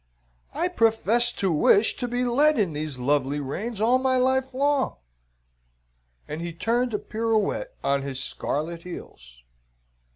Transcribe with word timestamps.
I 0.55 0.67
professed 0.67 1.37
to 1.41 1.51
wish 1.51 1.95
to 1.97 2.07
be 2.07 2.25
led 2.25 2.57
in 2.57 2.73
these 2.73 2.97
lovely 2.97 3.39
reins 3.39 3.79
all 3.79 3.99
my 3.99 4.17
life 4.17 4.51
long," 4.51 4.95
and 6.27 6.41
he 6.41 6.53
turned 6.53 6.95
a 6.95 6.97
pirouette 6.97 7.75
on 7.83 8.01
his 8.01 8.19
scarlet 8.19 8.81
heels. 8.81 9.43